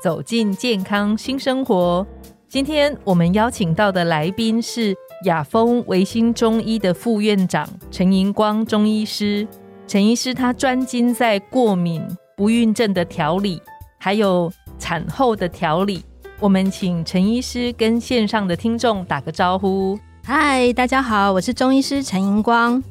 [0.00, 2.06] 走进健康新生活。
[2.48, 4.94] 今天我们邀请到的来宾是
[5.24, 9.46] 雅风维新中医的副院长陈银光中医师。
[9.86, 12.02] 陈医师他专精在过敏、
[12.36, 13.60] 不孕症的调理，
[13.98, 16.04] 还有产后的调理。
[16.38, 19.98] 我们请陈医师跟线上的听众打个招呼。
[20.24, 22.82] 嗨，大家好，我是中医师陈银光。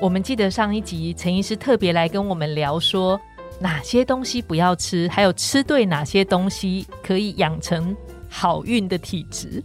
[0.00, 3.20] 我们记得上一集陈医师特别来跟我们聊说，
[3.60, 7.94] 哪些东西不要吃，还有吃对哪些东西可以养成。
[8.32, 9.60] 好运的体质。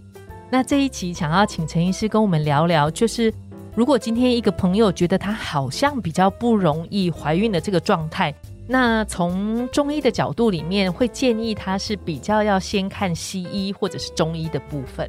[0.50, 3.32] 那这一期想要请陈医师跟我们聊聊，就是
[3.76, 8.34] 如果今天一个朋友觉得他好像比较不容易怀孕的这个状态，
[8.68, 15.08] 那从中医的角度里面会建议他是比较要先看西医或者是中医的部分。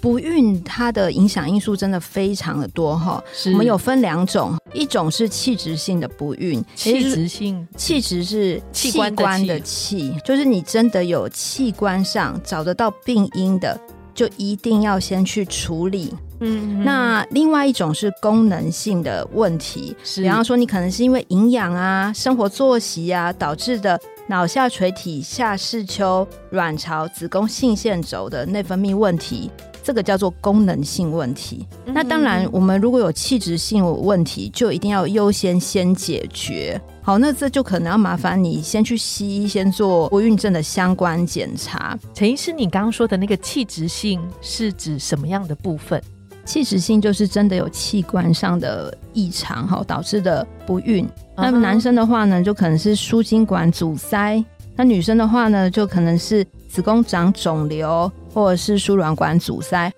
[0.00, 13.80] 不孕它的影响因素真的非常的多哈，我们有分两种，一种是器质性的不孕，器质性器质是器官的器，就是你真的有器官上找得到病因的，
[14.12, 16.12] 就一定要先去处理。
[16.40, 29.50] 嗯，那另外一种是功能性的问题，比方说你可能是因为营养啊、生活作息啊导致的脑下垂体下视丘、卵巢、子宫性腺轴的内分泌问题。
[29.84, 31.66] 这个叫做功能性问题。
[31.84, 36.80] 那当然，我们如果有器质性问题，就一定要优先先解决。
[37.02, 41.98] 好，那这就可能要麻烦你先去西医先做不孕症的相关检查。
[42.14, 46.02] 陈医师，你刚刚说的那个器质性是指什么样的部分？
[46.46, 51.06] 器质性就是真的有器官上的异常哈导致的不孕。
[51.36, 54.42] 那么男生的话呢，就可能是输精管阻塞；
[54.74, 58.10] 那女生的话呢，就可能是子宫长肿瘤。
[58.34, 59.90] 或者是输卵管阻塞，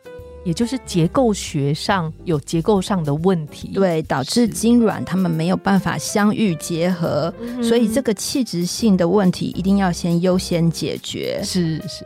[0.44, 7.32] 也就是结构学上有结构上的问题，对，导致精卵它们没有办法相遇结合，
[7.62, 11.40] 所以这个器质性的问题一定要先优先解决。
[11.42, 12.04] 是是，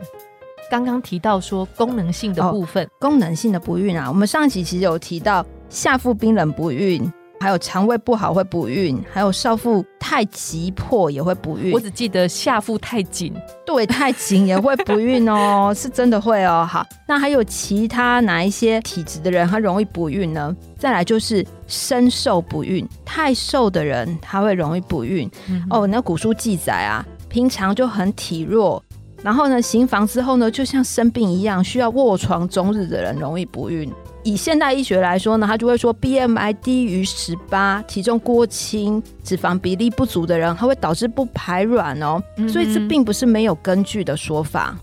[0.71, 7.11] 刚刚提到说功能性的部分，功能性的不孕啊，我们上一集其实有提到下腹冰冷不孕。
[7.41, 11.73] 还有肠胃不好会不孕，还有少腹太急迫也会不孕。
[11.73, 13.33] 我只记得下腹太紧，
[13.65, 16.67] 对，太紧也会不孕哦， 是真的会哦。
[16.69, 20.55] 好，那还有其他哪一些体质的人他容易不孕呢？
[20.77, 25.27] 再来就是身瘦不孕，太瘦的人他会容易不孕。
[25.71, 28.83] 哦，那古书记载啊，平常就很体弱，
[29.23, 33.91] 然后呢行房之后呢，就像生病一样，需要卧床终日的人容易不孕。
[34.23, 42.21] 以现代医学来说呢，他就会说 BMI 低于十八、体重过轻、脂肪比例不足的人，它会导致不排卵哦。
[42.47, 44.77] 所以这并不是没有根据的说法。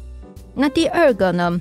[0.54, 1.60] 那第二个呢，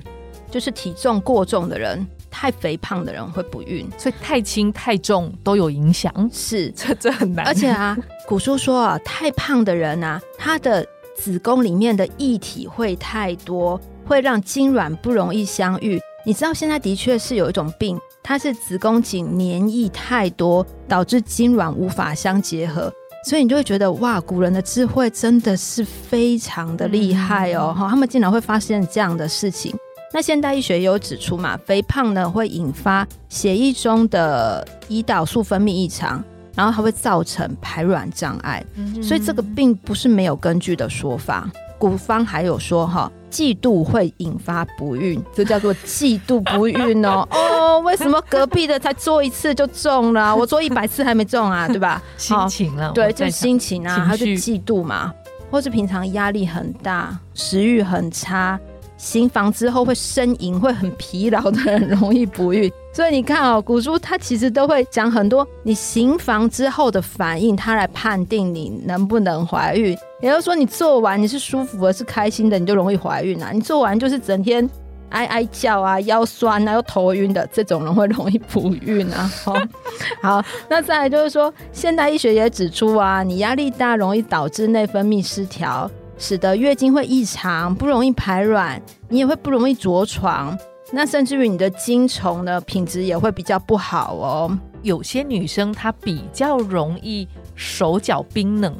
[0.50, 6.12] 就是体重过重的人、太肥胖的人会不孕，所以太轻太重都有影响。
[6.32, 7.46] 是，这这很难。
[7.46, 7.96] 而且啊，
[8.26, 10.84] 古书说啊，太胖的人啊，他的
[11.20, 16.00] 子宫里面的液体会太多，会让精卵不容易相遇。
[16.24, 22.92] 你知道现在的确是有一种病，它是子宫颈粘液太多，导致精卵无法相结合，
[23.24, 27.74] 所以你就会觉得哇，古人的智慧真的是非常的厉害哦！
[27.76, 29.74] 哈，他们竟然会发现这样的事情。
[30.12, 36.22] 那现代医学也有指出嘛，肥胖呢会引发血液中的胰岛素分泌异常，
[36.58, 38.64] 然后它会造成排卵障碍，
[39.00, 41.48] 所以这个并不是没有根据的说法。
[41.78, 43.10] 古方还有说哈。
[43.30, 47.28] 嫉妒会引发不孕，这叫做嫉妒不孕哦。
[47.30, 51.68] 哦，为什么隔壁的才做一次就中了，我做一百次还没中啊？
[51.68, 52.02] 对吧？
[52.16, 55.12] 心情了，对，就心情啊，他就嫉妒嘛，
[55.50, 58.58] 或是平常压力很大，食欲很差。
[58.96, 62.72] 行房之后会呻吟，会很疲劳的人容易不孕。
[62.98, 69.96] 所以你看哦，古书它其实都会讲很多你行房之后的反应，它来判定你能不能怀孕。
[70.20, 73.50] 也就是说，你做完你是舒服的、是开心的，你就容易怀孕啊。
[73.52, 74.68] 你做完就是整天
[75.10, 79.30] 哀哀叫啊、腰酸啊、又头晕的这种人会容易不孕啊。
[80.20, 85.88] 好，那再来就是说，现代医学也指出啊，你压力大容易导致内分泌失调。
[86.20, 90.58] 使得月经会异常，不容易排卵，你也会不容易着床，
[90.90, 94.58] 那甚至于你的精虫呢品质也会比较不好哦。
[94.82, 98.74] 有些女生她比较容易手脚冰冷，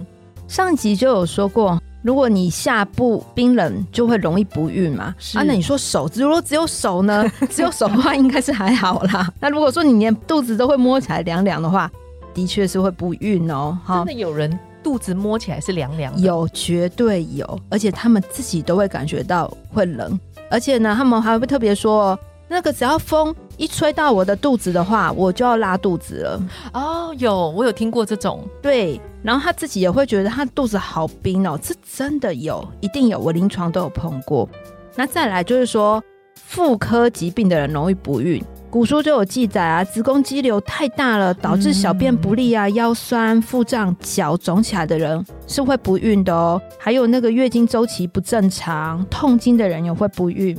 [0.46, 5.14] 上集就有说过，如果你下部冰冷，就会容易不孕嘛。
[5.34, 7.30] 啊，那你说手，如果只有手呢？
[7.50, 9.28] 只有手的话，应该是还好啦。
[9.40, 11.90] 那如果说你连肚子都会摸起来凉凉的话，
[12.32, 13.76] 的确是会不孕哦。
[13.86, 20.18] 真哈的，有人肚子摸起来是凉凉的，有绝对有，而且他们自己都会感觉到会冷，
[20.50, 22.18] 而且呢，他们还会特别说，
[22.48, 26.42] 那个只要风一吹到我的肚子的话，我就要拉肚子了。
[26.72, 34.48] 哦，有我有听过这种，对，然后他自己也会觉得他肚子好冰哦，这真的有，一定有，我临床都有碰过。
[34.94, 36.02] 那再来就是说，
[36.34, 38.42] 妇科疾病的人容易不孕。
[38.70, 46.60] 古书就有记载啊，子宫肌瘤太大了，导致小便不利啊，腰酸、腹胀、脚肿起来的人是会不孕的哦。
[46.78, 50.54] 还有那个月经周期不正常、痛经的人也会不孕。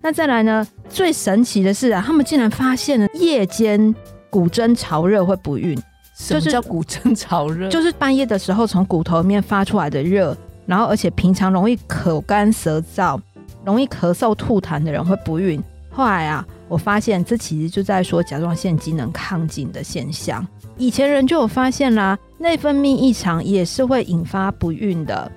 [0.00, 3.94] 那再来呢，最神奇的是啊，他们竟然发现了夜间
[4.28, 5.78] 骨蒸潮热会不孕。
[6.16, 7.68] 什么就是叫骨蒸潮热？
[7.68, 13.16] 就是半夜的时候从骨头里面发出来的热，然后而且平常容易口干舌燥、
[13.64, 15.62] 容易咳嗽吐痰的人会不孕。
[15.90, 20.46] 后来啊，我发现这其实就在说甲状腺机能亢进的现象。
[20.76, 25.30] 以前人就有发现啦，内分泌异常也是会引发不孕的。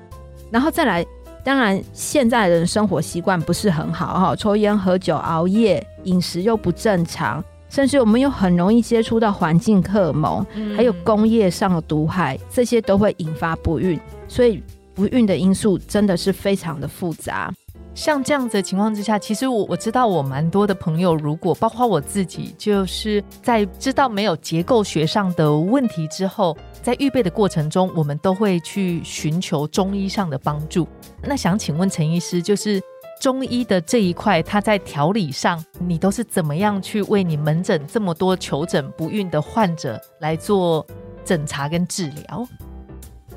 [0.51, 1.05] 然后再来，
[1.43, 10.45] 当然现在人生活习惯不是很好哈，抽烟、喝酒、熬夜，饮食又不正常，甚至我们又很容易接触到环境荷尔蒙。
[10.55, 14.63] 嗯还有工业上的毒害，这些都会引发不孕，所以
[14.95, 17.53] 不孕的因素真的是非常的复杂。
[17.99, 30.87] 像这样子的情况之下，其实我我知道我蛮多的朋友，如果包括我自己，就是在知道没有结构学上的问题之后，在预备的过程中，我们都会去寻求中医上的帮助。
[31.21, 32.81] 那想请问陈医师，就是
[33.19, 40.87] 中医的这一块，它在调理上，你都是怎么样去为你门诊这么多求诊不孕的患者来做
[41.25, 42.47] 诊查跟治疗？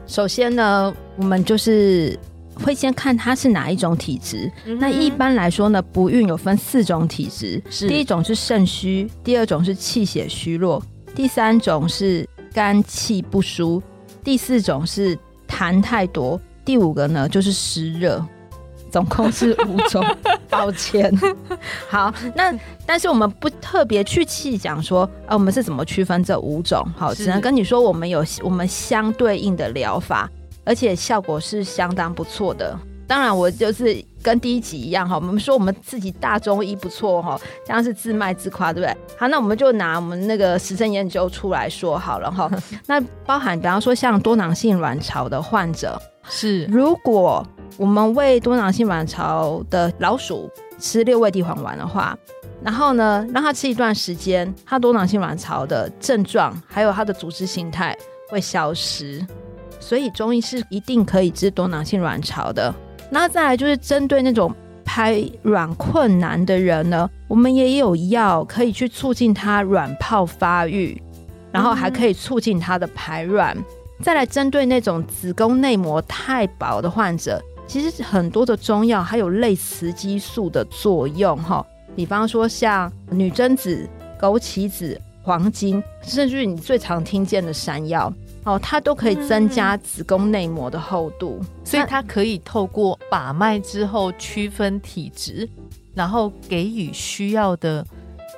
[0.06, 2.16] 首先呢，我们就是
[2.54, 4.50] 会先看他是哪一种体质。
[4.78, 10.82] 那一般来说呢，不孕有分四种体质，是第一种是肾虚，第二种是气血虚弱，
[11.14, 13.82] 第三种是肝气不舒，
[14.22, 15.18] 第四种是
[15.48, 18.24] 痰太多，第五个呢就是湿热。
[18.90, 20.04] 总共是五种，
[20.50, 21.10] 抱歉。
[21.88, 22.54] 好，那
[22.84, 26.86] 但是我们不特别去细讲说，呃，我们是怎么区分这五种？
[26.94, 30.30] 好，只能跟你说，我们有我们相对应的疗法，
[30.64, 32.78] 而且效果是相当不错的。
[33.06, 38.96] 当然，我就是跟第一集一样哈，我们说我们自己大中医不错哈，这样是自卖自夸，对不对？
[39.18, 42.50] 好，那我们就拿我们那个实证研究出来说好了哈。
[42.86, 52.16] 那包含比方说像多囊性卵巢的患者，是如果我们喂多囊性卵巢的老鼠吃六味地黄丸的话，
[52.62, 57.94] 然后呢，让它吃一段时间，它多囊性卵巢的症状还有它的组织形态
[58.30, 59.22] 会消失。
[59.82, 62.72] 所以中医是一定可以治多囊性卵巢的。
[63.10, 71.02] 那再来就是针对那种排卵困难的人呢，我们也有药可以去促进它卵泡发育，
[71.50, 73.56] 然后还可以促进它的排卵。
[74.00, 81.64] 再来针对那种子宫内膜太薄的患者，其实很多的中药还有类雌激素的作用哈，
[81.94, 83.88] 比方说像女贞子、
[84.20, 88.12] 枸杞子、黄金，甚至于你最常听见的山药。
[88.44, 95.48] 哦，它都可以增加子宫内膜的厚度，所以它可以透过把脉之后区分体质，
[95.94, 97.86] 然后给予需要的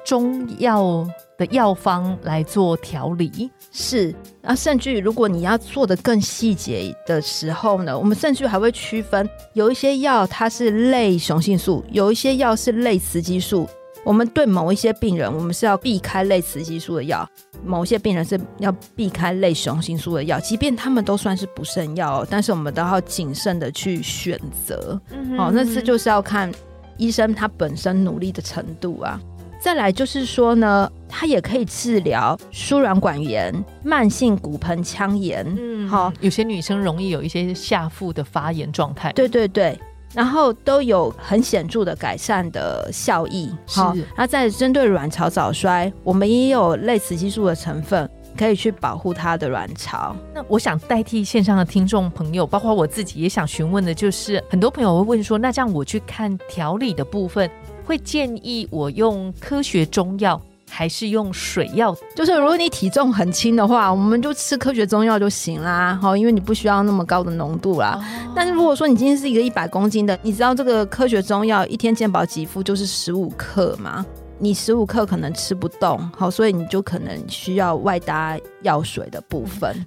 [0.04, 3.50] 中药的药方来做调理。
[3.72, 13.66] 是，那甚至于如果你要做的更细节的时候呢，我们甚至还会区分，有一些药它是类雄性素，有一些药是类雌激素。
[14.04, 17.26] 我们对某一些病人，我们是要避开类雌激素的药；
[17.64, 25.00] 某些病人是要避开类雄性素的药，即便他们都算是不胜药、哦，但是我们都要谨慎的去选择。
[25.38, 26.52] 哦，那这就是要看
[26.98, 29.18] 医生他本身努力的程度啊。
[29.58, 33.50] 再来就是说呢，它也可以治疗输卵管炎、
[33.82, 35.42] 慢性骨盆腔炎。
[35.58, 39.10] 嗯，好有些女生容易有一些下腹的发炎状态。
[39.14, 39.80] 对对对，
[40.14, 43.54] 然后都有很显著的改善的效益。
[43.66, 43.80] 是
[44.16, 50.14] 那在针对卵巢早衰，我们也有类雌激素的成分，可以去保护它的卵巢。
[50.32, 57.50] 那我想代替线上的听众朋友，包括我自己，也想询问的就是，很多朋友会问说，那这样我去看调理的部分，
[57.84, 60.40] 会建议我用科学中药，
[60.70, 61.94] 还是用水药？
[62.16, 68.02] 就是如果你体重很轻的话，我们就吃科学中药就行啦，好，因为你不需要那么高的浓度啦。
[68.34, 74.04] 但是如果说你今天是一个一百公斤的，你知道这个科学中药一天健保给付就是十五克嘛？
[74.38, 79.86] 你十五克可能吃不动，好，所以你就可能需要外搭药水的部分。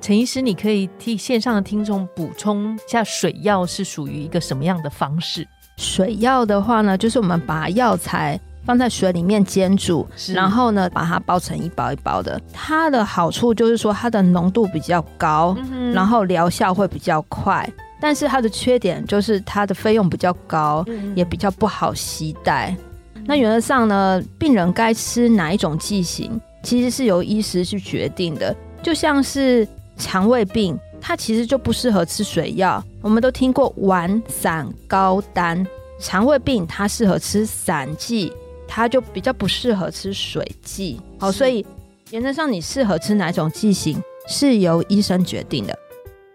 [0.00, 5.48] 陈医师，你可以替线上的听众补充一下，水药是属于一个什么样的方式？
[5.78, 12.40] 水药的话呢，就是我们把药材放在水里面煎煮，然后呢把它包成一包一包的。
[12.52, 17.66] 它的好处就是说它的浓度比较高，嗯然后疗效会比较快。
[17.98, 22.76] 但是它的缺点就是它的费用比较高，嗯也比较不好携带。
[23.24, 28.54] 那原则上呢，病人该吃哪一种剂型，其实是由医师去决定的。
[28.82, 32.82] 就像是肠胃病，它其实就不适合吃水药。
[33.00, 35.66] 我们都听过丸、散、高、丹，
[35.98, 38.32] 肠胃病它适合吃散剂，
[38.68, 41.00] 它就比较不适合吃水剂。
[41.18, 41.64] 好，所以
[42.10, 45.78] 原则上你适合吃哪种剂型是由医生决定的。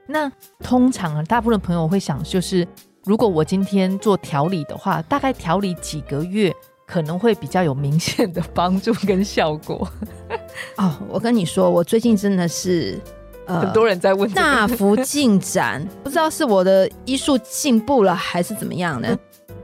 [0.07, 2.67] 那通常啊，大部分朋友会想，就是
[3.05, 6.53] 如果我今天做调理的话，大概调理几个月
[6.85, 9.87] 可能会比较有明显的帮助跟效果。
[10.75, 12.99] 哦，我跟你说，我最近真的是
[13.45, 19.17] 呃很多人在问这个，大幅进展， 不知道是我的医术进步了还是怎么样呢？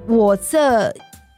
[0.07, 0.89] 我这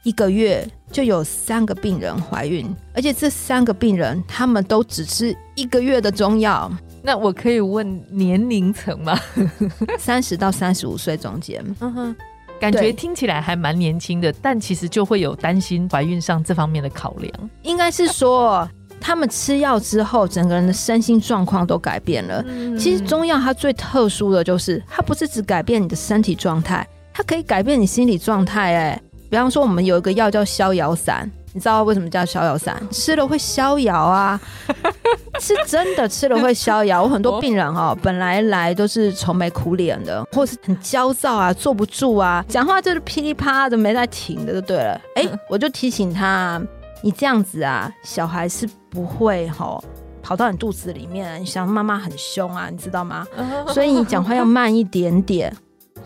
[0.02, 6.70] 一个月就有三个病人怀孕，而且这三个病人他们都只吃一个月的中药，
[7.02, 9.18] 那我可以问年龄层吗？
[9.98, 11.64] 三十到三十五岁中间。
[11.80, 12.16] 嗯哼。
[12.58, 17.32] 感觉听起来还蛮年轻的，但其实就会有担心怀孕上这方面的考量。
[17.62, 18.68] 应该是说，
[19.00, 22.44] 他们吃药之后，整个人的身心状况都改变了。
[22.78, 28.74] 其实中药它最特殊的就是，它不是只改变你的身体状态，它可以改变你心理状态。
[28.76, 32.76] 哎，比方说我们有一个药叫逍遥散，你知道为什么叫逍遥散？
[32.90, 34.40] 吃了会逍遥啊，
[35.38, 37.04] 是真的吃了会逍遥。
[37.04, 45.00] 我很多病人哦，本来来都是愁眉苦脸的，或是很焦躁啊，坐不住啊，讲话就是噼里啪啦的没在停的，就对了。
[45.14, 46.60] 哎，我就提醒他，
[47.00, 49.80] 你这样子啊，小孩是不会哈、
[50.20, 53.24] 跑到你肚子里面，你想妈妈很凶啊，你知道吗？
[53.68, 55.56] 所以你讲话要慢一点点。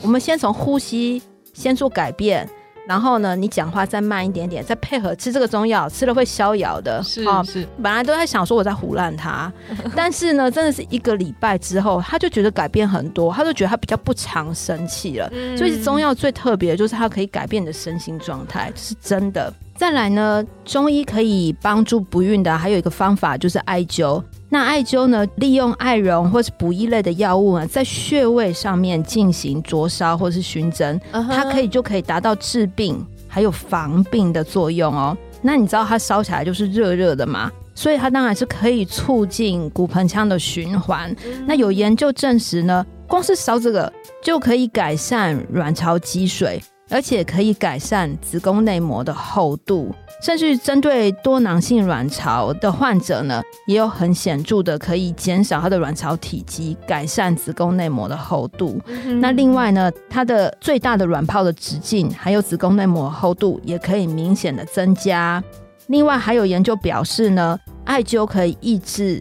[0.03, 1.23] 我们先从呼吸
[1.55, 2.47] 先做改变，
[2.87, 7.03] 然后呢，你讲话再慢一点点，再配合吃这个中药，吃了会逍遥的。
[7.03, 9.53] 是哦是，本来都在想说我在胡乱他，
[9.97, 15.31] 但是呢，真的是一个礼拜之后，他就觉得改变很多，他就觉得他比较不常生气了。
[15.33, 19.53] 嗯所以中药最特别的就是它可以改变你的身心状态，这是真的。
[19.85, 24.25] 再来呢，中医可以帮助不孕的，还有一个方法就是艾灸。
[24.49, 35.15] 那艾灸呢，利用艾绒或是补益类的药物啊，在穴位上面进行灼烧或是熏蒸，它可以就可以达到治病还有防病的作用哦。
[35.43, 37.53] 那你知道它烧起来就是热热的嘛？
[37.75, 41.15] 所以它当然是可以促进骨盆腔的循环。
[41.47, 46.59] 那有研究证实呢，光是烧这个就可以改善卵巢积水，
[46.95, 58.81] 而且可以改善子宫内膜的厚度，甚至针对多囊性卵巢的患者呢，也有很显著的可以减少它的卵巢体积，改善子宫内膜的厚度。
[59.21, 65.43] 那另外呢，它的最大的卵泡的直径还有子宫内膜厚度也可以明显的增加。
[65.89, 69.21] 另外还有研究表示呢，艾灸可以抑制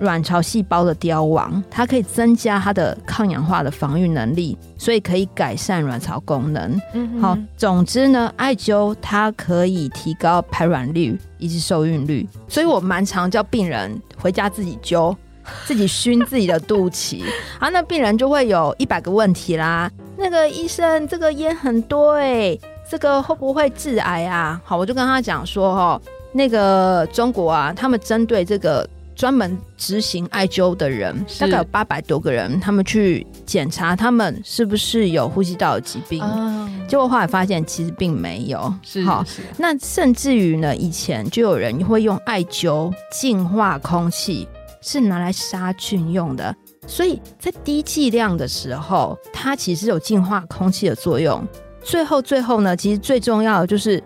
[0.00, 6.80] 卵巢细胞的凋亡，它可以增加它的抗氧化的防御能力，所以可以改善卵巢功能。
[6.92, 15.16] 嗯好，总之呢，艾灸它可以提高排卵率以及受孕率，所以我蛮常叫病人回家自己灸。
[15.64, 17.22] 自己熏自己的肚脐，
[17.58, 19.90] 啊，那病人就会有一百个问题啦。
[20.14, 22.54] 那个医生，这个烟很多哎、
[22.86, 24.60] 这个会不会致癌啊？
[24.62, 26.02] 好，我就跟他讲说，哦，
[26.32, 28.86] 那个中国啊，他们针对这个
[29.18, 38.72] 专门执行艾灸的人，大概有八百多个人，他们去检查他们是不是有呼吸道的疾病，啊，结果后来发现其实并没有。
[38.84, 44.46] 是好，是那甚至于呢，以前就有人会用艾灸净化空气，
[44.80, 46.54] 是拿来杀菌用的。
[46.86, 51.44] 所以在低剂量的时候，它其实有净化空气的作用。
[51.82, 54.00] 最后，最后呢，其实最重要的就是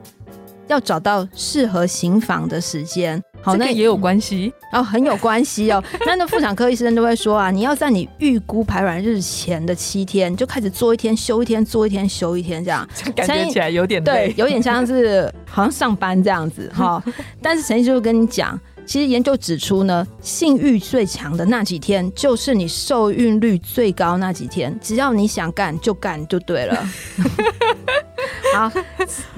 [0.68, 3.22] 要找到适合行房的时间。
[3.42, 5.82] 好，那也有关系，哦，很有关系哦。
[6.06, 12.88] 那那妇产科医生都会说啊，你要在你预估排卵日前的七天就开始做一天休一天，做一天休一天这样。
[13.16, 14.34] 感觉起来有点对累，。
[14.36, 17.02] 有点像是 好像上班这样子哈。
[17.42, 24.78] 但是陈医师就跟你讲，其实研究指出呢，性欲最强的那几天，就是你受孕率最高那几天。
[24.80, 26.88] 只要你想干就干就对了。
[28.54, 28.70] 好，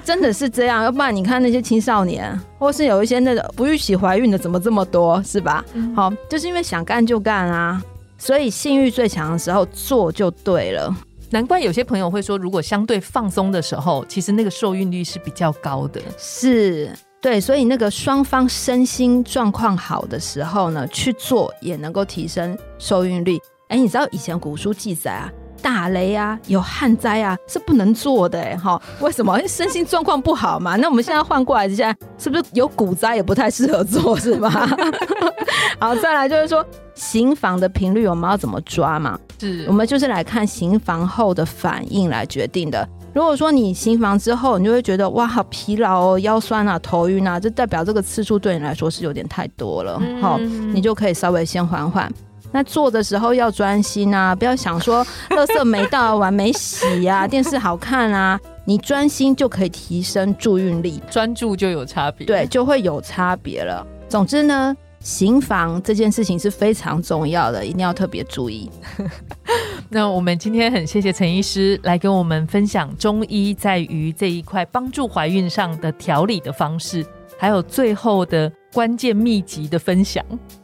[0.04, 5.64] 真的是这样，要不然你看那些青少年，或是有一些那个不预期怀孕的，怎么这么多，是吧？
[5.94, 7.83] 好，就是因为想干就干啊，
[8.18, 10.94] 所以性欲最强的时候做就对了。
[11.30, 16.00] 难怪有些朋友会说，如果相对放松的时候，其实那个受孕率是比较高的。
[16.16, 23.38] 是，对，所以那个双方身心状况好的时候呢，去做也能够提升受孕率。
[23.68, 25.33] 哎，你知道以前古书记载啊，
[25.64, 28.80] 打雷啊，有旱灾啊，是不能做的哎哈。
[29.00, 29.35] 为什么？
[29.38, 30.76] 因为身心状况不好嘛。
[30.76, 34.68] 那我们现在换过来，现在是不是有股灾也不太适合做，是吧？
[35.80, 36.62] 好，再来就是说，
[36.94, 39.18] 行房的频率我们要怎么抓嘛？
[39.40, 42.87] 是我们就是来看行房后的反应来决定的。
[43.14, 52.12] 如果说你行房之后，你就会觉得哇，好疲劳哦，腰酸啊，头晕啊，这代表这个次数对你来说是有点太多了，好，你就可以稍微先缓缓。
[52.54, 63.84] 那做的时候要专心啊，不要想说垃圾没倒完没洗啊，电视好看啊，你专心就可以提升助孕力，专注就有差别，对，就会有差别了。
[64.08, 64.76] 总之呢。
[65.00, 68.70] 行房这件事情是非常重要的，一定要特别注意。
[69.90, 77.04] 那我们今天很谢谢陈医师来跟我们分享中医在于这一块帮助怀孕上的调理的方式，
[77.37, 80.23] 还有最后的关键秘籍的分享。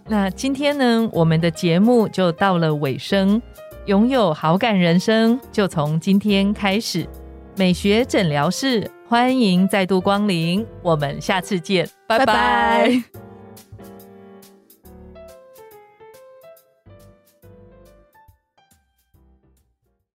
[0.09, 3.41] 那今天呢，我们的节目就到了尾声，
[3.87, 7.07] 拥有好感人生就从今天开始。
[7.57, 13.30] 美学诊疗室欢迎再度光临，我们下次见，拜拜。